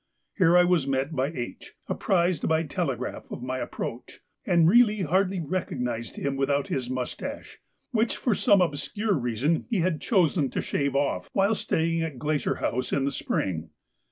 Here 0.35 0.57
I 0.57 0.63
was 0.63 0.87
met 0.87 1.15
by 1.15 1.27
H., 1.27 1.73
apprised 1.87 2.47
by 2.47 2.63
telegraph 2.63 3.29
of 3.29 3.43
my 3.43 3.59
approach, 3.59 4.19
and 4.47 4.67
really 4.67 5.01
hardly 5.01 5.39
recognised 5.39 6.15
him 6.15 6.37
without 6.37 6.69
his 6.69 6.89
moustache, 6.89 7.59
which 7.91 8.17
for 8.17 8.33
some 8.33 8.61
obscure 8.61 9.13
reason 9.13 9.67
he 9.69 9.81
had 9.81 10.01
chosen 10.01 10.49
to 10.49 10.59
shave 10.61 10.95
off 10.95 11.29
while 11.33 11.53
staying 11.53 12.01
at 12.01 12.13
the 12.13 12.17
Glacier 12.17 12.55
House 12.55 12.91
in 12.91 13.05
the 13.05 13.11
spring. 13.11 13.69